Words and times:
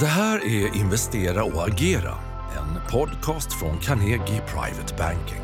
Det 0.00 0.06
här 0.06 0.44
är 0.44 0.76
Investera 0.76 1.44
och 1.44 1.68
agera, 1.68 2.14
en 2.56 2.90
podcast 2.90 3.52
från 3.52 3.78
Carnegie 3.78 4.42
Private 4.46 4.94
Banking. 4.98 5.42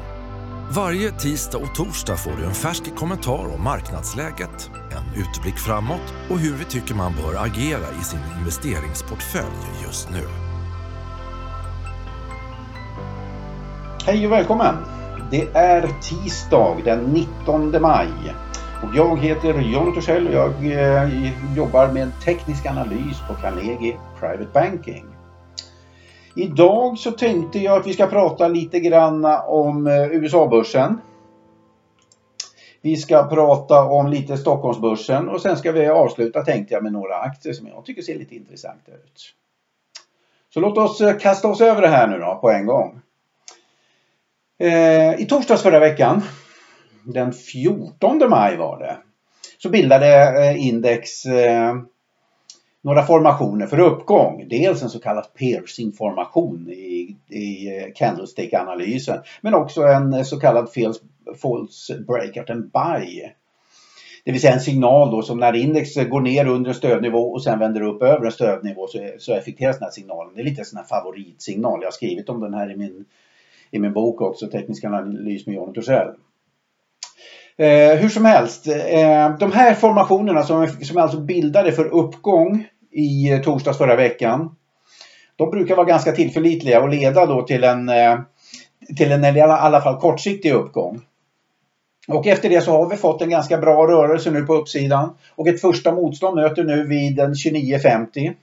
Varje 0.71 1.11
tisdag 1.11 1.59
och 1.59 1.75
torsdag 1.75 2.17
får 2.17 2.31
du 2.39 2.45
en 2.45 2.55
färsk 2.55 2.97
kommentar 2.97 3.55
om 3.55 3.65
marknadsläget, 3.65 4.71
en 4.91 5.23
utblick 5.23 5.59
framåt 5.59 6.15
och 6.31 6.39
hur 6.39 6.55
vi 6.55 6.65
tycker 6.65 6.95
man 6.95 7.13
bör 7.13 7.45
agera 7.45 7.87
i 8.01 8.05
sin 8.05 8.21
investeringsportfölj 8.39 9.83
just 9.87 10.11
nu. 10.11 10.27
Hej 14.07 14.27
och 14.27 14.33
välkommen! 14.33 14.75
Det 15.31 15.49
är 15.55 15.89
tisdag 16.03 16.77
den 16.85 16.99
19 16.99 17.83
maj 17.83 18.09
och 18.83 18.95
jag 18.95 19.19
heter 19.19 19.61
John 19.61 19.95
Torssell 19.95 20.27
och 20.27 20.35
jag 20.35 20.73
eh, 20.73 21.57
jobbar 21.57 21.93
med 21.93 22.11
teknisk 22.25 22.67
analys 22.67 23.17
på 23.29 23.35
Carnegie 23.35 23.97
Private 24.21 24.49
Banking. 24.55 25.05
Idag 26.37 26.99
så 26.99 27.11
tänkte 27.11 27.59
jag 27.59 27.81
att 27.81 27.87
vi 27.87 27.93
ska 27.93 28.07
prata 28.07 28.49
lite 28.49 28.81
grann 28.81 29.25
om 29.47 29.87
eh, 29.87 30.07
USA-börsen. 30.07 31.01
Vi 32.83 32.97
ska 32.97 33.23
prata 33.23 33.85
om 33.85 34.07
lite 34.07 34.37
Stockholmsbörsen 34.37 35.29
och 35.29 35.41
sen 35.41 35.57
ska 35.57 35.73
vi 35.73 35.87
avsluta 35.87 36.45
tänkte 36.45 36.75
jag 36.75 36.83
med 36.83 36.93
några 36.93 37.17
aktier 37.17 37.53
som 37.53 37.67
jag 37.67 37.85
tycker 37.85 38.03
ser 38.03 38.19
lite 38.19 38.35
intressanta 38.35 38.93
ut. 38.93 39.35
Så 40.55 40.61
låt 40.61 40.79
oss 40.79 41.01
eh, 41.01 41.19
kasta 41.19 41.49
oss 41.49 41.61
över 41.61 41.83
det 41.83 41.89
här 41.89 42.09
nu 42.09 42.19
då 42.19 42.39
på 42.41 42.51
en 42.51 42.67
gång. 42.67 43.01
Eh, 44.59 45.21
I 45.21 45.27
torsdags 45.29 45.63
förra 45.63 45.81
veckan 45.81 46.23
den 47.05 47.33
14 47.33 48.31
maj 48.31 48.57
var 48.57 48.79
det, 48.79 48.97
så 49.59 49.69
bildade 49.69 50.07
eh, 50.45 50.67
index 50.67 51.27
eh, 51.27 51.75
några 52.83 53.03
formationer 53.03 53.67
för 53.67 53.81
uppgång. 53.81 54.49
Dels 54.49 54.83
en 54.83 54.91
så 54.91 55.01
kallad 55.01 55.27
piercing-formation 55.35 56.71
i, 56.71 57.17
i 57.29 57.79
eh, 57.79 57.93
candlestick-analysen 57.95 59.19
men 59.41 59.55
också 59.55 59.83
en 59.83 60.25
så 60.25 60.41
kallad 60.41 60.69
false 61.43 61.99
breakout, 61.99 62.51
and 62.51 62.71
buy. 62.71 63.31
Det 64.25 64.33
vill 64.33 64.41
säga 64.41 64.53
en 64.53 64.61
signal 64.61 65.11
då 65.11 65.23
som 65.23 65.39
när 65.39 65.57
index 65.57 65.95
går 65.95 66.21
ner 66.21 66.47
under 66.47 66.71
en 66.71 66.75
stödnivå 66.75 67.33
och 67.33 67.43
sen 67.43 67.59
vänder 67.59 67.83
upp 67.83 68.03
över 68.03 68.27
en 68.27 68.33
stödnivå 68.33 68.87
så, 68.87 69.11
så 69.19 69.35
effekteras 69.35 69.79
den 69.79 69.85
här 69.85 69.91
signalen. 69.91 70.35
Det 70.35 70.41
är 70.41 70.45
lite 70.45 70.61
en 70.61 70.67
sån 70.67 70.77
här 70.77 70.85
favoritsignal. 70.85 71.81
Jag 71.81 71.87
har 71.87 71.93
skrivit 71.93 72.29
om 72.29 72.41
den 72.41 72.55
här 72.55 72.73
i 72.73 72.77
min, 72.77 73.05
i 73.71 73.79
min 73.79 73.93
bok 73.93 74.21
också, 74.21 74.47
Teknisk 74.47 74.85
analys 74.85 75.47
med 75.47 75.55
John 75.55 75.75
Torssell. 75.75 76.15
Eh, 77.61 77.97
hur 77.97 78.09
som 78.09 78.25
helst, 78.25 78.67
eh, 78.67 79.37
de 79.39 79.53
här 79.53 79.75
formationerna 79.75 80.43
som, 80.43 80.69
som 80.69 80.97
är 80.97 81.01
alltså 81.01 81.21
bildade 81.21 81.73
för 81.73 81.85
uppgång 81.85 82.67
i 82.91 83.41
torsdags 83.45 83.79
förra 83.79 83.97
veckan. 83.97 84.57
De 85.37 85.51
brukar 85.51 85.77
vara 85.77 85.87
ganska 85.87 86.13
tillförlitliga 86.13 86.81
och 86.81 86.89
leda 86.89 87.27
då 87.27 87.43
till 87.43 87.65
en, 87.65 87.89
eh, 87.89 88.19
till 88.97 89.13
en 89.13 89.25
i 89.37 89.41
alla 89.41 89.81
fall 89.81 90.01
kortsiktig 90.01 90.53
uppgång. 90.53 91.01
Och 92.09 92.27
efter 92.27 92.49
det 92.49 92.61
så 92.61 92.73
har 92.73 92.91
vi 92.91 92.97
fått 92.97 93.23
en 93.23 93.31
ganska 93.31 93.59
bra 93.59 93.87
rörelse 93.87 94.31
nu 94.31 94.43
på 94.43 94.55
uppsidan. 94.55 95.17
Och 95.35 95.49
ett 95.49 95.61
första 95.61 95.93
motstånd 95.93 96.37
möter 96.37 96.65
nu 96.65 96.87
vid 96.87 97.17
den 97.17 97.35
29.50. 97.35 98.35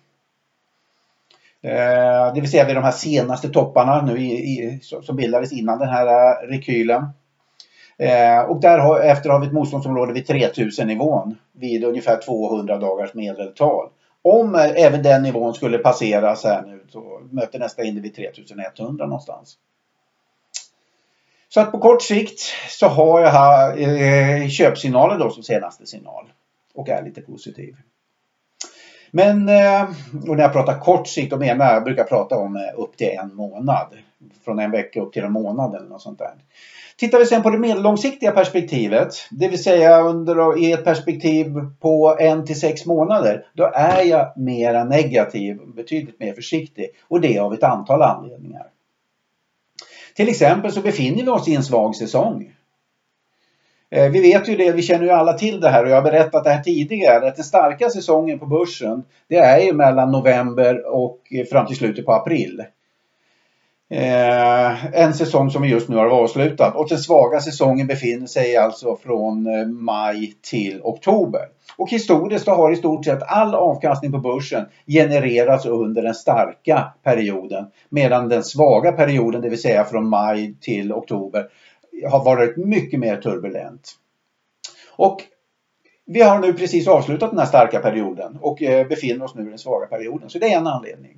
Eh, 1.61 2.33
det 2.33 2.41
vill 2.41 2.51
säga 2.51 2.65
vid 2.65 2.75
de 2.75 2.83
här 2.83 2.91
senaste 2.91 3.49
topparna 3.49 4.01
nu 4.01 4.17
i, 4.17 4.31
i, 4.31 4.79
som 4.81 5.15
bildades 5.15 5.51
innan 5.51 5.79
den 5.79 5.89
här 5.89 6.07
eh, 6.07 6.47
rekylen. 6.47 7.05
Eh, 7.99 8.39
och 8.39 8.61
därefter 8.61 9.29
har 9.29 9.39
vi 9.39 9.47
ett 9.47 9.53
motståndsområde 9.53 10.13
vid 10.13 10.27
3000 10.27 10.87
nivån 10.87 11.37
vid 11.51 11.83
ungefär 11.83 12.21
200 12.21 12.77
dagars 12.77 13.13
medeltal. 13.13 13.89
Om 14.21 14.55
eh, 14.55 14.71
även 14.75 15.03
den 15.03 15.23
nivån 15.23 15.53
skulle 15.53 15.77
passeras 15.77 16.43
här 16.43 16.61
nu 16.61 16.85
så 16.89 17.21
möter 17.31 17.59
nästa 17.59 17.83
in 17.83 18.01
vid 18.01 18.15
3100 18.15 19.05
någonstans. 19.05 19.57
Så 21.49 21.61
att 21.61 21.71
på 21.71 21.79
kort 21.79 22.01
sikt 22.01 22.39
så 22.69 22.87
har 22.87 23.21
jag 23.21 23.29
här 23.29 23.77
eh, 23.77 24.47
köpsignalen 24.47 25.19
då 25.19 25.29
som 25.29 25.43
senaste 25.43 25.85
signal 25.85 26.25
och 26.73 26.89
är 26.89 27.03
lite 27.03 27.21
positiv. 27.21 27.75
Men 29.11 29.49
eh, 29.49 29.83
och 30.27 30.35
när 30.35 30.43
jag 30.43 30.53
pratar 30.53 30.79
kort 30.79 31.07
sikt 31.07 31.31
då 31.31 31.37
menar 31.37 31.73
jag, 31.73 31.83
brukar 31.83 32.03
prata 32.03 32.37
om 32.37 32.55
eh, 32.55 32.79
upp 32.79 32.97
till 32.97 33.07
en 33.07 33.35
månad. 33.35 33.87
Från 34.45 34.59
en 34.59 34.71
vecka 34.71 35.01
upp 35.01 35.13
till 35.13 35.23
en 35.23 35.31
månad 35.31 35.75
eller 35.75 35.89
något 35.89 36.01
sånt 36.01 36.19
där. 36.19 36.33
Tittar 36.99 37.19
vi 37.19 37.25
sen 37.25 37.43
på 37.43 37.49
det 37.49 37.57
medellångsiktiga 37.57 38.31
perspektivet, 38.31 39.13
det 39.31 39.47
vill 39.47 39.63
säga 39.63 40.01
under, 40.01 40.59
i 40.59 40.71
ett 40.71 40.83
perspektiv 40.83 41.53
på 41.79 42.17
en 42.19 42.45
till 42.45 42.59
sex 42.59 42.85
månader, 42.85 43.45
då 43.53 43.71
är 43.73 44.03
jag 44.03 44.33
mera 44.37 44.83
negativ, 44.83 45.59
betydligt 45.75 46.19
mer 46.19 46.33
försiktig 46.33 46.89
och 47.07 47.21
det 47.21 47.39
av 47.39 47.53
ett 47.53 47.63
antal 47.63 48.01
anledningar. 48.01 48.67
Till 50.15 50.29
exempel 50.29 50.71
så 50.71 50.81
befinner 50.81 51.23
vi 51.23 51.29
oss 51.29 51.47
i 51.47 51.55
en 51.55 51.63
svag 51.63 51.95
säsong. 51.95 52.53
Eh, 53.89 54.11
vi 54.11 54.21
vet 54.21 54.49
ju 54.49 54.55
det, 54.55 54.71
vi 54.71 54.81
känner 54.81 55.03
ju 55.03 55.11
alla 55.11 55.33
till 55.33 55.59
det 55.59 55.69
här 55.69 55.83
och 55.83 55.89
jag 55.89 55.95
har 55.95 56.11
berättat 56.11 56.43
det 56.43 56.49
här 56.49 56.63
tidigare 56.63 57.27
att 57.27 57.35
den 57.35 57.45
starka 57.45 57.89
säsongen 57.89 58.39
på 58.39 58.45
börsen 58.45 59.03
det 59.27 59.37
är 59.37 59.59
ju 59.59 59.73
mellan 59.73 60.11
november 60.11 60.87
och 60.87 61.19
eh, 61.31 61.45
fram 61.45 61.67
till 61.67 61.75
slutet 61.75 62.05
på 62.05 62.13
april. 62.13 62.63
Eh, 63.89 64.85
en 64.95 65.13
säsong 65.13 65.51
som 65.51 65.61
vi 65.61 65.69
just 65.69 65.89
nu 65.89 65.95
har 65.95 66.05
avslutat 66.05 66.75
och 66.75 66.87
den 66.89 66.97
svaga 66.97 67.39
säsongen 67.39 67.87
befinner 67.87 68.27
sig 68.27 68.57
alltså 68.57 68.95
från 68.95 69.47
eh, 69.47 69.67
maj 69.67 70.33
till 70.41 70.81
oktober. 70.83 71.41
Och 71.77 71.89
historiskt 71.89 72.47
har 72.47 72.71
i 72.71 72.75
stort 72.75 73.05
sett 73.05 73.23
all 73.23 73.55
avkastning 73.55 74.11
på 74.11 74.17
börsen 74.17 74.65
genererats 74.87 75.65
under 75.65 76.01
den 76.01 76.13
starka 76.13 76.93
perioden 77.03 77.65
medan 77.89 78.29
den 78.29 78.43
svaga 78.43 78.91
perioden, 78.91 79.41
det 79.41 79.49
vill 79.49 79.61
säga 79.61 79.83
från 79.83 80.09
maj 80.09 80.55
till 80.61 80.93
oktober, 80.93 81.47
har 82.09 82.23
varit 82.23 82.57
mycket 82.57 82.99
mer 82.99 83.17
turbulent. 83.17 83.91
Och 84.95 85.21
vi 86.05 86.21
har 86.21 86.39
nu 86.39 86.53
precis 86.53 86.87
avslutat 86.87 87.29
den 87.29 87.39
här 87.39 87.45
starka 87.45 87.79
perioden 87.79 88.37
och 88.41 88.63
eh, 88.63 88.87
befinner 88.87 89.25
oss 89.25 89.35
nu 89.35 89.41
i 89.41 89.49
den 89.49 89.57
svaga 89.57 89.85
perioden. 89.85 90.29
Så 90.29 90.39
det 90.39 90.53
är 90.53 90.57
en 90.57 90.67
anledning. 90.67 91.17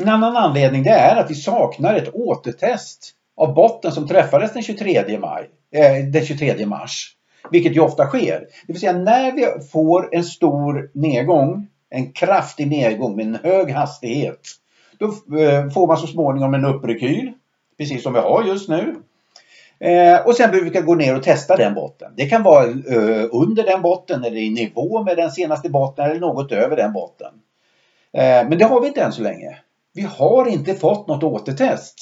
En 0.00 0.08
annan 0.08 0.36
anledning 0.36 0.82
det 0.82 0.90
är 0.90 1.16
att 1.16 1.30
vi 1.30 1.34
saknar 1.34 1.94
ett 1.94 2.14
återtest 2.14 3.10
av 3.36 3.54
botten 3.54 3.92
som 3.92 4.08
träffades 4.08 4.52
den 4.52 4.62
23, 4.62 5.18
maj, 5.18 5.50
eh, 5.74 6.04
den 6.12 6.24
23 6.24 6.66
mars. 6.66 7.14
Vilket 7.50 7.76
ju 7.76 7.80
ofta 7.80 8.06
sker. 8.06 8.40
Det 8.66 8.72
vill 8.72 8.80
säga 8.80 8.92
när 8.92 9.32
vi 9.32 9.66
får 9.72 10.14
en 10.14 10.24
stor 10.24 10.90
nedgång, 10.94 11.66
en 11.90 12.12
kraftig 12.12 12.68
nedgång 12.68 13.16
med 13.16 13.26
en 13.26 13.38
hög 13.42 13.70
hastighet. 13.70 14.40
Då 14.98 15.06
eh, 15.38 15.70
får 15.70 15.86
man 15.86 15.96
så 15.96 16.06
småningom 16.06 16.54
en 16.54 16.64
upprekyl. 16.64 17.32
Precis 17.78 18.02
som 18.02 18.12
vi 18.12 18.18
har 18.18 18.44
just 18.44 18.68
nu. 18.68 18.94
Eh, 19.80 20.26
och 20.26 20.34
sen 20.34 20.50
brukar 20.50 20.80
vi 20.80 20.86
gå 20.86 20.94
ner 20.94 21.16
och 21.16 21.22
testa 21.22 21.56
den 21.56 21.74
botten. 21.74 22.12
Det 22.16 22.26
kan 22.26 22.42
vara 22.42 22.64
eh, 22.64 23.28
under 23.32 23.64
den 23.64 23.82
botten 23.82 24.24
eller 24.24 24.36
i 24.36 24.50
nivå 24.50 25.02
med 25.02 25.16
den 25.16 25.30
senaste 25.30 25.70
botten 25.70 26.10
eller 26.10 26.20
något 26.20 26.52
över 26.52 26.76
den 26.76 26.92
botten. 26.92 27.32
Eh, 28.12 28.48
men 28.48 28.58
det 28.58 28.64
har 28.64 28.80
vi 28.80 28.86
inte 28.86 29.02
än 29.02 29.12
så 29.12 29.22
länge. 29.22 29.58
Vi 29.98 30.04
har 30.04 30.48
inte 30.48 30.74
fått 30.74 31.08
något 31.08 31.22
återtest. 31.22 31.94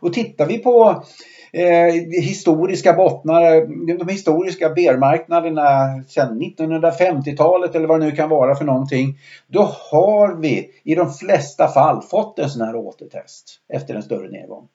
Och 0.00 0.12
tittar 0.12 0.46
vi 0.46 0.58
på 0.58 1.04
eh, 1.52 1.94
historiska 2.22 2.92
bottnar, 2.92 3.66
de 3.98 4.08
historiska 4.08 4.70
bermarknaderna 4.70 6.02
sedan 6.08 6.40
1950-talet 6.40 7.74
eller 7.74 7.88
vad 7.88 8.00
det 8.00 8.06
nu 8.06 8.12
kan 8.12 8.28
vara 8.28 8.54
för 8.54 8.64
någonting. 8.64 9.18
Då 9.46 9.62
har 9.62 10.40
vi 10.40 10.70
i 10.84 10.94
de 10.94 11.12
flesta 11.12 11.68
fall 11.68 12.02
fått 12.02 12.38
en 12.38 12.50
sån 12.50 12.66
här 12.66 12.76
återtest 12.76 13.60
efter 13.68 13.94
en 13.94 14.02
större 14.02 14.28
nedgång. 14.28 14.68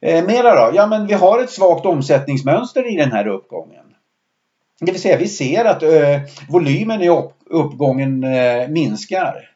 Eh, 0.00 0.24
mera 0.24 0.54
då? 0.54 0.76
Ja 0.76 0.86
men 0.86 1.06
vi 1.06 1.14
har 1.14 1.42
ett 1.42 1.50
svagt 1.50 1.86
omsättningsmönster 1.86 2.92
i 2.92 2.96
den 2.96 3.12
här 3.12 3.26
uppgången. 3.26 3.84
Det 4.80 4.92
vill 4.92 5.00
säga 5.00 5.16
vi 5.16 5.28
ser 5.28 5.64
att 5.64 5.82
eh, 5.82 6.20
volymen 6.48 7.02
i 7.02 7.08
upp, 7.08 7.32
uppgången 7.46 8.24
eh, 8.24 8.68
minskar. 8.68 9.50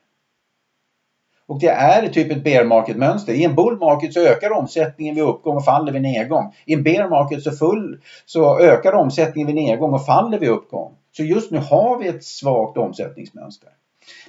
Och 1.47 1.61
det 1.61 1.69
är 1.69 2.09
typ 2.09 2.33
ett 2.33 2.45
bear 2.45 2.65
market 2.65 2.97
mönster. 2.97 3.33
I 3.33 3.45
en 3.45 3.55
bull 3.55 3.79
market 3.79 4.13
så 4.13 4.21
ökar 4.21 4.51
omsättningen 4.51 5.15
vid 5.15 5.25
uppgång 5.25 5.57
och 5.57 5.65
faller 5.65 5.93
vid 5.93 6.03
nedgång. 6.03 6.55
I 6.65 6.75
en 6.75 6.83
bear 6.83 7.09
market 7.09 7.43
så, 7.43 7.51
full, 7.51 8.01
så 8.27 8.61
ökar 8.61 8.93
omsättningen 8.93 9.47
vid 9.47 9.57
nedgång 9.57 9.93
och 9.93 10.07
faller 10.07 10.39
vid 10.39 10.49
uppgång. 10.49 10.93
Så 11.17 11.23
just 11.23 11.51
nu 11.51 11.59
har 11.59 11.99
vi 11.99 12.09
ett 12.09 12.25
svagt 12.25 12.79
omsättningsmönster. 12.79 13.69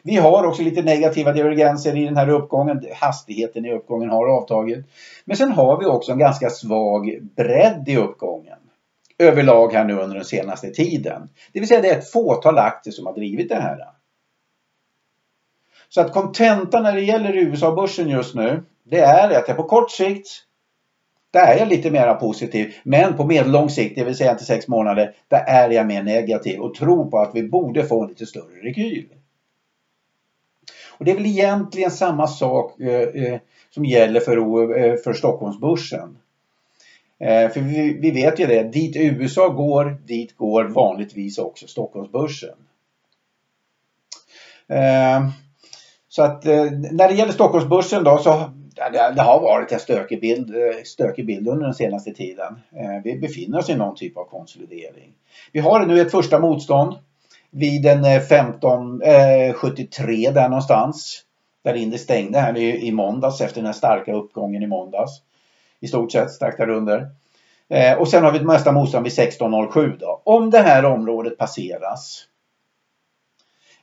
Vi 0.04 0.16
har 0.16 0.46
också 0.46 0.62
lite 0.62 0.82
negativa 0.82 1.32
divergenser 1.32 1.98
i 1.98 2.06
den 2.06 2.18
här 2.18 2.30
uppgången. 2.30 2.86
Hastigheten 2.94 3.66
i 3.66 3.74
uppgången 3.74 4.10
har 4.10 4.28
avtagit. 4.28 4.86
Men 5.26 5.38
sen 5.38 5.52
har 5.52 5.80
vi 5.80 5.86
också 5.86 6.12
en 6.12 6.20
ganska 6.20 6.50
svag 6.50 7.20
bredd 7.36 7.90
i 7.90 7.98
uppgången. 7.98 8.58
Överlag 9.20 9.74
här 9.74 9.86
nu 9.86 9.94
under 9.94 10.16
den 10.16 10.26
senaste 10.26 10.70
tiden. 10.70 11.30
Det 11.54 11.60
vill 11.60 11.68
säga 11.68 11.82
det 11.82 11.90
är 11.90 11.98
ett 11.98 12.12
fåtal 12.12 12.58
aktier 12.58 12.94
som 12.94 13.06
har 13.06 13.14
drivit 13.14 13.50
det 13.50 13.56
här. 13.56 13.78
Så 15.90 16.02
att 16.02 16.14
kontentan 16.14 16.84
när 16.84 16.96
det 16.96 17.02
gäller 17.02 17.34
USA-börsen 17.34 18.10
just 18.10 18.36
nu, 18.36 18.64
det 18.84 19.00
är 19.00 19.40
att 19.40 19.48
jag 19.48 19.58
på 19.58 19.64
kort 19.64 19.92
sikt, 19.92 20.28
där 21.32 21.54
är 21.54 21.58
jag 21.58 21.68
lite 21.68 21.92
mer 21.92 22.14
positiv. 22.14 22.76
Men 22.84 23.18
på 23.18 23.26
medellång 23.26 23.70
sikt, 23.70 23.96
det 23.96 24.04
vill 24.04 24.16
säga 24.16 24.36
till 24.36 24.46
sex 24.46 24.68
månader, 24.68 25.16
där 25.28 25.44
är 25.48 25.70
jag 25.70 25.88
mer 25.88 26.04
negativ 26.04 26.60
och 26.60 26.76
tror 26.76 27.06
på 27.10 27.18
att 27.18 27.36
vi 27.36 27.44
borde 27.44 27.84
få 27.84 28.04
en 28.04 28.10
lite 28.10 28.26
större 28.26 28.62
rekyl. 28.64 29.10
Och 30.98 31.06
det 31.06 31.12
är 31.12 31.16
väl 31.16 31.26
egentligen 31.26 31.92
samma 31.92 32.28
sak 32.28 32.80
eh, 32.80 33.24
eh 33.24 33.40
som 33.70 33.86
gäller 33.86 34.20
för, 34.20 34.38
eh, 34.78 34.96
för 34.96 35.14
Stockholmsbörsen. 35.14 36.18
Eh, 37.20 37.50
för 37.50 37.62
vi, 37.62 37.98
vi, 38.00 38.12
vet 38.12 38.40
ju 38.40 38.46
det, 38.46 38.64
dit 38.64 38.96
USA 38.96 39.48
går, 39.48 39.98
dit 40.06 40.38
går 40.38 40.64
vanligtvis 40.64 41.38
också 41.38 41.68
Stockholmsbörsen. 41.68 42.58
Så 46.16 46.24
att 46.24 46.46
eh, 46.46 46.64
när 46.92 47.08
det 47.08 47.14
gäller 47.14 47.34
Stockholmsbörsen 47.34 48.04
då 48.04 48.18
så 48.18 48.50
det, 48.76 49.14
det 49.16 49.22
har 49.22 49.40
varit 49.40 49.72
en 49.72 49.80
stökig 49.80 50.22
bild, 50.22 50.56
eh, 50.56 50.84
stökig 50.84 51.26
bild 51.26 51.48
under 51.48 51.66
den 51.66 51.74
senaste 51.74 52.12
tiden. 52.12 52.60
Eh, 52.76 53.02
vi 53.04 53.20
befinner 53.20 53.60
oss 53.60 53.70
i 53.70 53.76
någon 53.76 53.96
typ 53.96 54.18
av 54.18 54.26
konsolidering. 54.26 55.14
Vi 55.52 55.60
har 55.60 55.86
nu 55.86 56.02
ett 56.02 56.12
första 56.12 56.40
motstånd 56.40 56.96
vid 57.50 57.86
en 57.86 58.06
1573 58.06 60.26
eh, 60.26 60.30
eh 60.30 60.34
där 60.34 60.50
någonstans. 60.50 61.22
Där 61.64 61.74
index 61.74 62.04
stängde 62.04 62.40
här 62.40 62.58
i, 62.58 62.92
måndags 62.92 63.42
efter 63.42 63.56
den 63.56 63.66
här 63.66 63.74
starka 63.74 64.14
uppgången 64.14 64.64
i 64.64 64.68
måndags. 64.68 65.22
I 65.80 65.88
stort 65.88 66.12
sett 66.12 66.32
strax 66.32 66.58
därunder. 66.58 67.08
och 68.00 68.08
sen 68.08 68.24
har 68.24 68.32
vi 68.32 68.38
ett 68.38 68.46
nästa 68.46 68.72
motstånd 68.72 69.04
vid 69.04 69.14
1607 69.14 69.98
då. 70.00 70.22
Om 70.26 70.50
det 70.50 70.60
här 70.60 70.86
området 70.86 71.38
passeras 71.38 72.28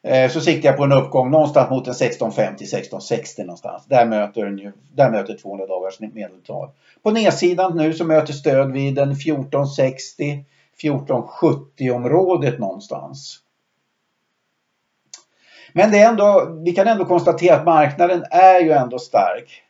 Eh, 0.02 0.30
så 0.30 0.40
siktar 0.40 0.68
jag 0.68 0.76
på 0.76 0.84
en 0.84 0.92
uppgång 0.92 1.30
någonstans 1.30 1.70
mot 1.70 1.86
en 1.86 1.94
1650-1660 1.94 3.38
någonstans. 3.38 3.86
Där 3.86 4.06
möter, 4.06 4.72
där 4.92 5.10
möter 5.10 5.36
200 5.36 5.66
dagars 5.66 6.00
medeltal. 6.00 6.70
På 7.02 7.10
nedsidan 7.10 7.76
nu 7.76 7.92
så 7.92 8.04
möter 8.04 8.32
stöd 8.32 8.72
vid 8.72 8.98
en 8.98 9.12
1460 9.12 10.44
1470 10.78 11.92
området 11.92 12.58
någonstans. 12.58 13.38
Men 15.72 15.90
det 15.90 15.98
är 15.98 16.08
ändå, 16.08 16.58
vi 16.64 16.72
kan 16.72 16.86
ändå 16.86 17.04
konstatera 17.04 17.56
att 17.56 17.64
marknaden 17.64 18.24
är 18.30 18.60
ju 18.60 18.72
ändå 18.72 18.98
stark. 18.98 19.62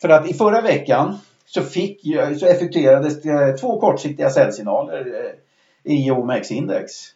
För 0.00 0.08
att 0.08 0.30
i 0.30 0.34
förra 0.34 0.60
veckan 0.60 1.18
så, 1.46 1.62
fick, 1.62 2.00
så 2.40 2.46
effektuerades 2.46 3.24
eh, 3.24 3.54
två 3.54 3.80
kortsiktiga 3.80 4.30
säljsignaler 4.30 5.06
eh, 5.06 5.92
i 5.94 6.10
OMX-index. 6.10 7.13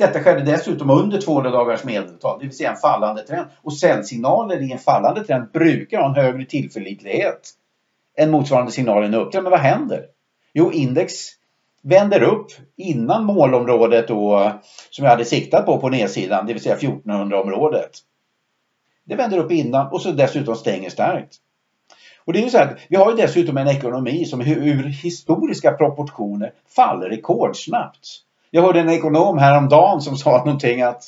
Detta 0.00 0.20
skedde 0.20 0.42
dessutom 0.42 0.90
under 0.90 1.20
200 1.20 1.50
dagars 1.50 1.84
medeltal, 1.84 2.38
det 2.38 2.46
vill 2.46 2.56
säga 2.56 2.70
en 2.70 2.76
fallande 2.76 3.22
trend. 3.22 3.46
Och 3.62 3.78
säljsignaler 3.78 4.62
i 4.62 4.72
en 4.72 4.78
fallande 4.78 5.24
trend 5.24 5.52
brukar 5.52 5.98
ha 5.98 6.08
en 6.08 6.24
högre 6.24 6.44
tillförlitlighet 6.44 7.50
än 8.16 8.30
motsvarande 8.30 8.72
signaler 8.72 9.02
i 9.02 9.06
en 9.06 9.14
upptrend. 9.14 9.42
Men 9.42 9.50
vad 9.50 9.60
händer? 9.60 10.04
Jo, 10.52 10.72
index 10.72 11.14
vänder 11.82 12.22
upp 12.22 12.46
innan 12.76 13.24
målområdet 13.24 14.08
då, 14.08 14.52
som 14.90 15.04
jag 15.04 15.10
hade 15.12 15.24
siktat 15.24 15.66
på 15.66 15.78
på 15.78 15.88
nedsidan, 15.88 16.46
det 16.46 16.52
vill 16.52 16.62
säga 16.62 16.76
1400-området. 16.76 17.90
Det 19.04 19.16
vänder 19.16 19.38
upp 19.38 19.52
innan 19.52 19.86
och 19.86 20.02
så 20.02 20.12
dessutom 20.12 20.56
stänger 20.56 20.90
starkt. 20.90 21.36
Och 22.24 22.32
det 22.32 22.38
är 22.38 22.42
ju 22.42 22.50
så 22.50 22.58
att 22.58 22.78
vi 22.88 22.96
har 22.96 23.10
ju 23.10 23.16
dessutom 23.16 23.56
en 23.56 23.68
ekonomi 23.68 24.24
som 24.24 24.40
ur 24.40 24.84
historiska 24.84 25.72
proportioner 25.72 26.52
faller 26.76 27.08
rekordsnabbt. 27.08 28.24
Jag 28.50 28.62
hörde 28.62 28.80
en 28.80 28.90
ekonom 28.90 29.38
häromdagen 29.38 30.00
som 30.00 30.16
sa 30.16 30.38
någonting 30.38 30.82
att, 30.82 31.04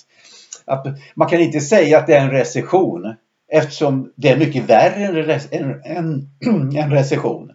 att 0.64 0.86
man 1.14 1.28
kan 1.28 1.40
inte 1.40 1.60
säga 1.60 1.98
att 1.98 2.06
det 2.06 2.14
är 2.14 2.20
en 2.20 2.30
recession 2.30 3.14
eftersom 3.48 4.12
det 4.16 4.28
är 4.28 4.36
mycket 4.36 4.64
värre 4.64 5.04
än 5.04 5.30
en, 5.30 5.80
en, 5.84 6.76
en 6.76 6.90
recession. 6.90 7.52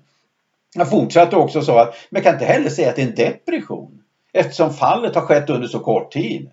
Han 0.78 0.88
fortsatte 0.88 1.36
också 1.36 1.62
så 1.62 1.78
att 1.78 1.94
man 2.10 2.22
kan 2.22 2.34
inte 2.34 2.46
heller 2.46 2.70
säga 2.70 2.90
att 2.90 2.96
det 2.96 3.02
är 3.02 3.08
en 3.08 3.16
depression 3.16 4.04
eftersom 4.34 4.74
fallet 4.74 5.16
har 5.16 5.22
skett 5.22 5.50
under 5.50 5.68
så 5.68 5.80
kort 5.80 6.12
tid. 6.12 6.50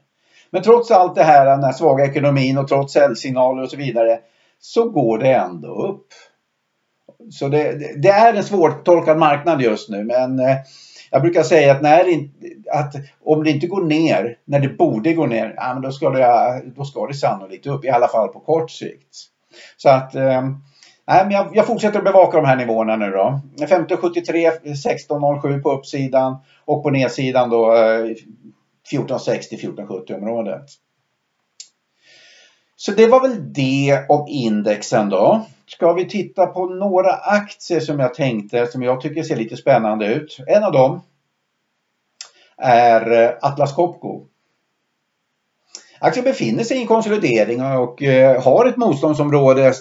Men 0.51 0.63
trots 0.63 0.91
allt 0.91 1.15
det 1.15 1.23
här, 1.23 1.47
den 1.47 1.65
här 1.65 1.73
svaga 1.73 2.05
ekonomin 2.05 2.59
och 2.59 2.69
trots 2.69 2.93
säljsignaler 2.93 3.63
och 3.63 3.71
så 3.71 3.77
vidare 3.77 4.19
så 4.61 4.89
går 4.89 5.19
det 5.19 5.33
ändå 5.33 5.87
upp. 5.87 6.07
Så 7.31 7.49
det, 7.49 7.93
det 8.03 8.09
är 8.09 8.35
en 8.35 8.45
svårtolkad 8.45 9.19
marknad 9.19 9.63
just 9.63 9.89
nu 9.89 10.05
men 10.05 10.39
eh, 10.39 10.57
jag 11.11 11.23
brukar 11.23 11.43
säga 11.43 11.73
att, 11.73 11.83
när 11.83 12.05
det, 12.05 12.29
att 12.71 12.95
om 13.25 13.45
det 13.45 13.51
inte 13.51 13.67
går 13.67 13.85
ner 13.85 14.37
när 14.45 14.61
det 14.61 14.69
borde 14.69 15.13
gå 15.13 15.27
ner, 15.27 15.55
ja, 15.57 15.75
men 15.75 15.83
då, 15.83 15.93
ska 15.93 16.11
det, 16.11 16.63
då 16.77 16.85
ska 16.85 17.07
det 17.07 17.15
sannolikt 17.15 17.67
upp, 17.67 17.85
i 17.85 17.91
alla 17.91 18.09
fall 18.09 18.29
på 18.29 18.41
kort 18.41 18.71
sikt. 18.71 19.17
Så 19.77 19.89
att 19.89 20.15
eh, 20.15 20.43
Nej, 21.07 21.25
men 21.25 21.31
jag, 21.31 21.57
jag, 21.57 21.67
fortsätter 21.67 21.99
att 21.99 22.05
bevaka 22.05 22.37
de 22.37 22.47
här 22.47 22.57
nivåerna 22.57 22.97
nu 22.97 23.11
då. 23.11 23.41
1573, 23.55 24.47
1607 24.47 25.61
på 25.63 25.73
uppsidan 25.73 26.37
och 26.65 26.83
på 26.83 26.91
nedsidan 26.91 27.51
då 27.51 27.75
eh, 27.75 28.05
1460, 28.91 29.55
1470 29.55 30.17
området. 30.17 30.65
Så 32.77 32.93
det 32.93 33.07
var 33.07 33.21
väl 33.21 33.53
det 33.53 34.05
om 34.09 34.27
indexen 34.29 35.09
då. 35.09 35.47
Ska 35.67 35.93
vi 35.93 36.09
titta 36.09 36.47
på 36.47 36.67
några 36.67 37.13
aktier 37.13 37.81
som 37.81 38.01
jag 38.01 38.15
tänkte 38.15 38.67
som 38.67 38.83
jag 38.83 39.01
tycker 39.01 39.23
ser 39.23 39.37
lite 39.37 39.57
spännande 39.57 40.07
ut. 40.07 40.39
En 40.47 40.65
av 40.65 40.73
dem 40.73 41.01
är 42.57 43.23
eh, 43.23 43.31
Atlas 43.41 43.73
Copco. 43.73 44.27
Aktien 45.99 46.25
befinner 46.25 46.65
sig 46.65 46.77
i 46.77 46.81
en 46.81 46.87
konsolidering 46.87 47.63
och 47.63 48.03
eh, 48.03 48.43
har 48.43 48.67
ett 48.67 48.77
motståndsområde 48.77 49.73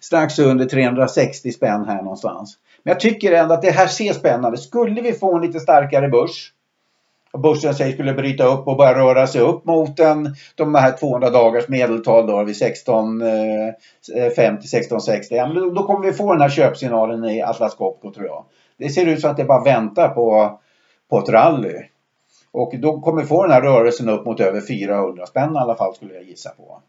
strax 0.00 0.38
under 0.38 0.66
360 0.66 1.52
spänn 1.52 1.84
här 1.88 2.02
någonstans. 2.02 2.58
Men 2.82 2.92
jag 2.92 3.00
tycker 3.00 3.32
ändå 3.32 3.54
att 3.54 3.62
det 3.62 3.70
här 3.70 3.86
ser 3.86 4.12
spännande. 4.12 4.58
Skulle 4.58 5.00
vi 5.00 5.12
få 5.12 5.36
en 5.36 5.42
lite 5.42 5.60
starkare 5.60 6.08
börs 6.08 6.52
börsen 7.38 7.74
säger 7.74 7.92
skulle 7.92 8.12
bryta 8.12 8.44
upp 8.44 8.68
och 8.68 8.76
börja 8.76 8.94
röra 8.94 9.26
sig 9.26 9.40
upp 9.40 9.64
mot 9.64 10.00
en, 10.00 10.34
de 10.54 10.74
här 10.74 10.92
200 10.92 11.30
dagars 11.30 11.68
medeltal 11.68 12.26
då 12.26 12.44
vid 12.44 12.62
1650 12.62 13.76
1660. 14.10 15.34
Eh, 15.34 15.42
eh, 15.42 15.48
då, 15.48 15.82
kommer 15.82 16.06
vi 16.06 16.12
få 16.12 16.32
den 16.32 16.42
här 16.42 16.48
köpsignalen 16.48 17.24
i 17.24 17.42
Atlas 17.42 17.74
Copco 17.74 18.12
tror 18.12 18.26
jag. 18.26 18.44
Det 18.76 18.88
ser 18.88 19.06
ut 19.06 19.20
som 19.20 19.30
att 19.30 19.36
det 19.36 19.44
bara 19.44 19.64
väntar 19.64 20.08
på, 20.08 20.58
på 21.10 21.18
ett 21.18 21.28
rally. 21.28 21.82
Och 22.52 22.74
då 22.78 23.00
kommer 23.00 23.22
vi 23.22 23.28
få 23.28 23.42
den 23.42 23.52
här 23.52 23.62
rörelsen 23.62 24.08
upp 24.08 24.26
mot 24.26 24.40
över 24.40 24.60
400 24.60 25.26
spänn 25.26 25.54
i 25.54 25.58
alla 25.58 25.74
fall 25.74 25.94
skulle 25.94 26.14
jag 26.14 26.24
gissa 26.24 26.50
på. 26.50 26.82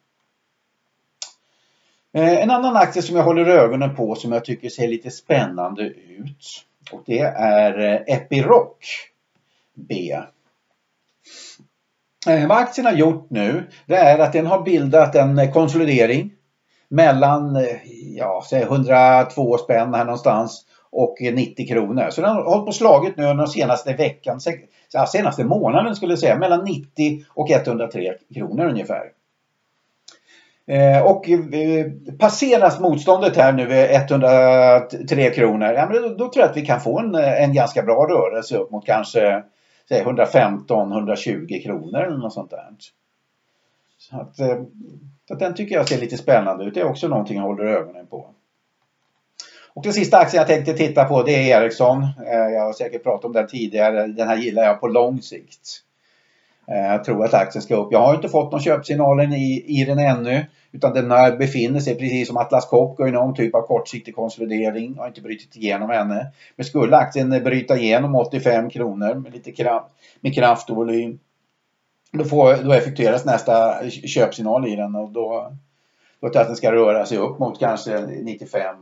Eh, 2.13 2.43
en 2.43 2.51
annan 2.51 2.75
aktie 2.75 3.01
som 3.01 3.15
jag 3.15 3.23
håller 3.23 3.45
ögonen 3.45 3.95
på 3.95 4.15
som 4.15 4.31
jag 4.31 4.45
tycker 4.45 4.69
ser 4.69 4.87
lite 4.87 5.11
spännande 5.11 5.83
ut. 5.83 6.65
Och 6.91 7.01
det 7.05 7.19
är 7.19 8.03
Epiroc. 8.07 9.10
B. 9.89 10.15
Eh, 12.27 12.47
vad 12.47 12.57
aktien 12.57 12.85
har 12.85 12.93
gjort 12.93 13.27
nu 13.29 13.63
det 13.85 13.95
är 13.95 14.19
att 14.19 14.33
den 14.33 14.45
har 14.45 14.61
bildat 14.61 15.15
en 15.15 15.39
eh, 15.39 15.51
konsolidering 15.51 16.31
mellan 16.89 17.55
eh, 17.55 17.77
ja, 18.17 18.43
102 18.51 19.57
spänn 19.57 19.93
här 19.93 20.05
någonstans 20.05 20.65
och 20.91 21.17
90 21.21 21.67
kronor. 21.67 22.09
Så 22.09 22.21
den 22.21 22.29
har 22.29 22.43
hållit 22.43 22.65
på 22.65 22.71
slagit 22.71 23.17
nu 23.17 23.23
under 23.23 23.43
den 23.43 23.47
senaste 23.47 23.93
veckan, 23.93 24.39
senaste 25.07 25.43
månaden 25.43 25.95
skulle 25.95 26.11
jag 26.11 26.19
säga, 26.19 26.37
mellan 26.37 26.65
90 26.65 27.23
och 27.29 27.51
103 27.51 28.13
kronor 28.33 28.65
ungefär. 28.65 29.03
Och 31.03 31.25
passeras 32.19 32.79
motståndet 32.79 33.35
här 33.35 33.53
nu 33.53 33.71
103 33.71 35.29
kronor, 35.29 35.67
ja, 35.67 35.87
men 35.89 36.01
då, 36.01 36.09
då, 36.09 36.15
tror 36.15 36.37
jag 36.43 36.49
att 36.49 36.57
vi 36.57 36.65
kan 36.65 36.81
få 36.81 36.99
en, 36.99 37.15
en 37.15 37.53
ganska 37.53 37.81
bra 37.81 38.07
rörelse 38.09 38.57
upp 38.57 38.71
mot 38.71 38.85
kanske 38.85 39.43
115-120 39.95 41.63
kronor 41.63 41.99
eller 41.99 42.17
något 42.17 42.33
sånt 42.33 42.49
där. 42.49 42.67
Så 43.97 44.17
att, 44.17 44.39
eh, 44.39 44.63
så 45.27 45.33
att 45.33 45.39
den 45.39 45.55
tycker 45.55 45.75
jag 45.75 45.87
ser 45.87 45.97
lite 45.97 46.17
spännande 46.17 46.65
ut. 46.65 46.73
Det 46.73 46.79
är 46.79 46.85
också 46.85 47.07
någonting 47.07 47.37
jag 47.37 47.43
håller 47.43 47.65
ögonen 47.65 48.07
på. 48.07 48.27
Och 49.73 49.83
den 49.83 49.93
sista 49.93 50.17
aktien 50.17 50.39
jag 50.39 50.47
tänkte 50.47 50.73
titta 50.73 51.05
på 51.05 51.23
det 51.23 51.51
är 51.51 51.61
Ericsson. 51.61 52.03
Eh, 52.03 52.53
jag 52.53 52.61
har 52.61 52.73
säkert 52.73 53.03
pratat 53.03 53.25
om 53.25 53.33
den 53.33 53.47
tidigare. 53.47 54.07
Den 54.07 54.27
här 54.27 54.37
gillar 54.37 54.63
jag 54.63 54.79
på 54.79 54.87
lång 54.87 55.21
sikt. 55.21 55.83
Eh, 56.71 56.91
jag 56.91 57.03
tror 57.03 57.25
att 57.25 57.33
aktien 57.33 57.61
ska 57.61 57.75
upp. 57.75 57.91
Jag 57.91 57.99
har 57.99 58.15
inte 58.15 58.29
fått 58.29 58.51
någon 58.51 58.61
köpsignalen 58.61 59.33
i, 59.33 59.63
i 59.67 59.85
den 59.85 59.99
ännu. 59.99 60.45
Utan 60.71 60.93
den 60.93 61.37
befinner 61.37 61.79
sig 61.79 61.95
precis 61.95 62.27
som 62.27 62.37
Atlas 62.37 62.65
Copco 62.65 63.07
i 63.07 63.11
någon 63.11 63.35
typ 63.35 63.55
av 63.55 63.61
kortsiktig 63.61 64.15
konsolidering. 64.15 64.97
Har 64.97 65.07
inte 65.07 65.21
brutit 65.21 65.55
igenom 65.55 65.91
ännu. 65.91 66.25
Men 66.55 66.65
skulle 66.65 66.97
aktien 66.97 67.29
bryta 67.29 67.77
igenom 67.77 68.15
85 68.15 68.69
kronor 68.69 69.15
med 69.15 69.33
lite 69.33 69.51
kraft, 69.51 69.85
med 70.19 70.35
kraft 70.35 70.69
och 70.69 70.75
volym. 70.75 71.19
Då, 72.11 72.23
får, 72.23 72.63
då 72.63 72.73
effektueras 72.73 73.25
nästa 73.25 73.89
köpsignal 73.89 74.67
i 74.67 74.75
den 74.75 74.95
och 74.95 75.11
då, 75.11 75.53
då 76.19 76.29
tror 76.29 76.35
jag 76.35 76.41
att 76.41 76.47
den 76.47 76.55
ska 76.55 76.71
röra 76.71 77.05
sig 77.05 77.17
upp 77.17 77.39
mot 77.39 77.59
kanske 77.59 78.01
95 78.01 78.75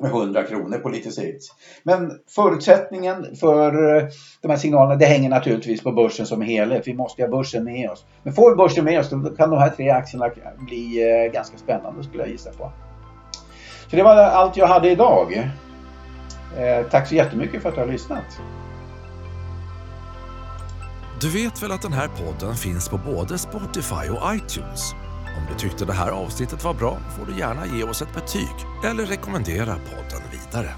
100 0.00 0.42
kronor 0.42 0.78
på 0.78 0.88
lite 0.88 1.10
sikt. 1.10 1.42
Men 1.82 2.18
förutsättningen 2.28 3.36
för 3.36 3.96
eh, 3.96 4.08
de 4.40 4.48
här 4.48 4.56
signalerna 4.56 4.96
det 4.96 5.06
hänger 5.06 5.30
naturligtvis 5.30 5.82
på 5.82 5.92
börsen 5.92 6.26
som 6.26 6.42
helhet. 6.42 6.86
Vi 6.86 6.94
måste 6.94 7.22
ha 7.22 7.28
börsen 7.28 7.64
med 7.64 7.90
oss. 7.90 8.04
Men 8.22 8.32
får 8.32 8.50
vi 8.50 8.56
börsen 8.56 8.84
med 8.84 9.00
oss 9.00 9.10
då 9.10 9.30
kan 9.30 9.50
de 9.50 9.58
här 9.58 9.70
tre 9.70 9.90
aktierna 9.90 10.30
bli 10.58 11.10
eh, 11.10 11.32
ganska 11.32 11.58
spännande 11.58 12.04
skulle 12.04 12.22
jag 12.22 12.30
gissa 12.30 12.52
på. 12.52 12.72
Så 13.90 13.96
det 13.96 14.02
var 14.02 14.16
allt 14.16 14.56
jag 14.56 14.66
hade 14.66 14.90
idag. 14.90 15.50
Eh, 16.58 16.86
tack 16.90 17.08
så 17.08 17.14
jättemycket 17.14 17.62
för 17.62 17.68
att 17.68 17.74
du 17.74 17.80
har 17.80 17.88
lyssnat. 17.88 18.40
Du 21.20 21.30
vet 21.30 21.62
väl 21.62 21.72
att 21.72 21.82
den 21.82 21.92
här 21.92 22.08
podden 22.08 22.54
finns 22.54 22.88
på 22.88 22.98
både 22.98 23.38
Spotify 23.38 24.08
och 24.10 24.34
iTunes? 24.34 24.94
Om 25.36 25.46
du 25.48 25.58
tyckte 25.58 25.84
det 25.84 25.92
här 25.92 26.10
avsnittet 26.10 26.64
var 26.64 26.74
bra 26.74 26.98
får 27.18 27.26
du 27.26 27.38
gärna 27.38 27.66
ge 27.66 27.84
oss 27.84 28.02
ett 28.02 28.14
betyg 28.14 28.56
eller 28.84 29.06
rekommendera 29.06 29.74
podden 29.74 30.22
vidare. 30.32 30.74